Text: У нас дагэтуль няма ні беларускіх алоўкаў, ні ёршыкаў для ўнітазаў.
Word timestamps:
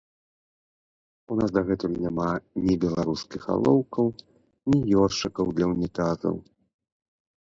У 1.33 1.35
нас 1.39 1.49
дагэтуль 1.57 1.97
няма 2.05 2.29
ні 2.65 2.73
беларускіх 2.85 3.43
алоўкаў, 3.55 4.07
ні 4.71 4.79
ёршыкаў 5.03 5.45
для 5.59 5.65
ўнітазаў. 5.75 6.35